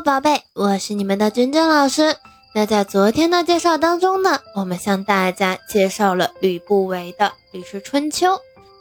[0.00, 2.16] 宝贝，我是你们的君君老师。
[2.54, 8.34] 那在昨天的介绍当中呢，我们向大家介绍了吕不韦的《吕氏春秋》。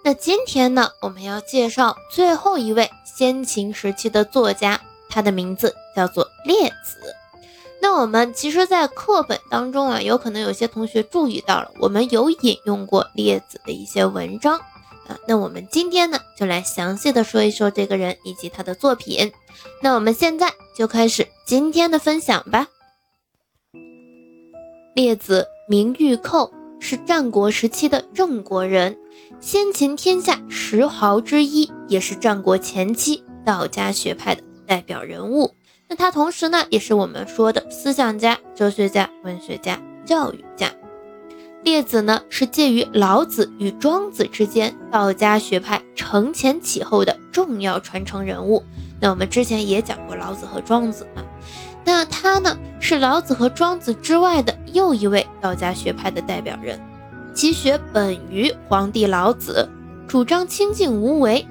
[0.04, 7.16] 那今天呢，我们要介绍最后一位先秦时期的作家，他的名字叫做列子。
[7.82, 14.60] 那我们其实，在课本当中啊，有可能有些同学注意到了，我们有引用过列子的一些文章。
[15.28, 19.32] 那我们今天呢，就来详细的说一说这个人以及他的作品。
[19.82, 22.68] 那我们现在就开始今天的分享吧。
[24.94, 28.98] 列子名玉寇，是战国时期的郑国人，
[29.40, 35.54] 先秦天下十豪之一，也是战国前期道家学派的代表人物。
[35.88, 40.74] 那他同时呢，也是我们说的思想家、哲学家、文学家、教育家。
[41.64, 48.64] 列子呢，是介于老子与庄子之间，道家学派承前启后的重要传承人物。
[49.00, 51.24] 那我们之前也讲过老子和庄子嘛，
[51.84, 56.80] 那他呢，是老子和庄子之外的又一位道家学派的代表人。
[57.34, 59.70] 其学本于黄帝老子，
[60.08, 61.46] 主张清静无为，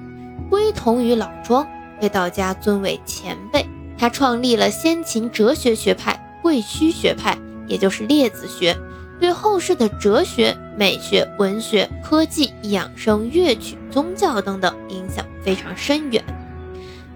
[0.49, 1.65] 归同于老庄，
[2.01, 3.65] 被道家尊为前辈。
[3.97, 8.75] 他创立了先秦哲学学派贵虚学派，也就是列子学。
[9.19, 16.23] 对后世的哲学、美学、文学、科技、养生、乐曲、宗教等等影响非常深远。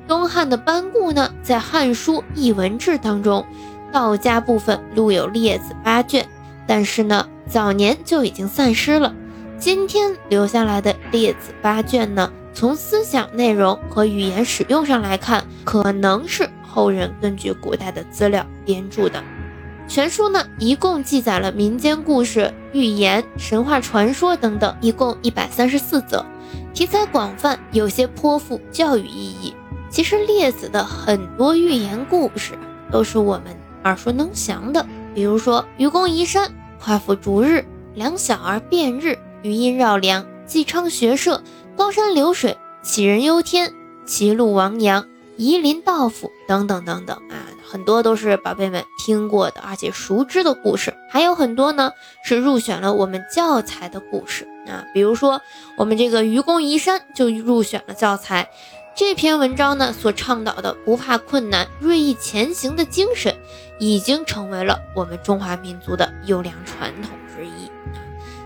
[0.07, 3.45] 东汉的班固呢，在《汉书·艺文志》当中，
[3.91, 6.27] 道家部分录有《列子》八卷，
[6.67, 9.13] 但是呢，早年就已经散失了。
[9.57, 19.23] 今天留下来的《列子》八卷呢，从思想内容和语言使用上来看，可能是后人根据古代的资料编著的。
[19.93, 26.25] 全书呢，一共记载了民间故事、寓言、神话传说等等，一共一百三十四则，
[26.73, 29.53] 题材广泛，有些颇富教育意义。
[29.89, 32.57] 其实列子的很多寓言故事
[32.89, 33.47] 都是我们
[33.83, 41.43] 耳熟能详的，比如说愚公移山、夸父逐日、两小儿辩日、余音绕梁、季昌学射、
[41.75, 43.73] 高山流水、杞人忧天、
[44.05, 45.05] 歧路王阳、
[45.35, 47.50] 夷陵道府等等等等啊。
[47.71, 51.93] 很多都是宝贝们听过的，而且熟知的故事，还有很多呢
[52.25, 54.83] 是入选了我们教材的故事啊。
[54.93, 55.41] 比如说，
[55.77, 58.49] 我们这个愚公移山就入选了教材。
[58.93, 63.33] 这篇文章呢所倡导的不怕困难、锐意前行的精神，
[63.79, 67.71] 已经成为了我们中华民族的优良传统之一。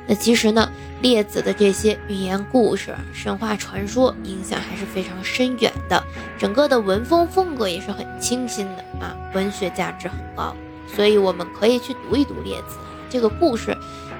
[0.08, 0.70] 那其实呢，
[1.02, 6.04] 列子的这些寓言故事、神话传说影响还是非常深远的，
[6.38, 10.56] 整个的文风风格也是很清新的啊，文学价值很高，
[10.88, 12.78] 所以我们可以去读一读列子
[13.10, 13.76] 这个故事。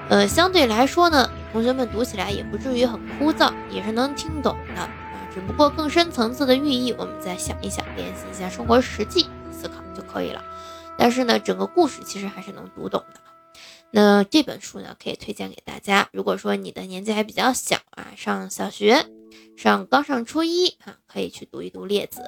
[0.08, 4.88] 呃，相对来说呢，同学们读起来也不至于很枯燥，也是能听懂的啊。
[5.34, 10.42] 只不过更深层次的寓意，我们再想一想，练习一下生活实际思考就可以了。
[10.96, 13.20] 但是呢，整个故事其实还是能读懂的。
[13.92, 16.08] 那这本书呢，可以推荐给大家。
[16.12, 19.06] 如果说你的年纪还比较小啊，上小学，
[19.56, 22.20] 上刚上初一啊，可以去读一读《列子》。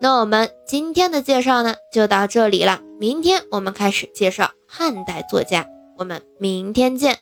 [0.00, 2.82] 那我们今天的介绍呢，就到这里了。
[2.98, 7.18] 明天我们开始介绍汉代作家，我们明天见。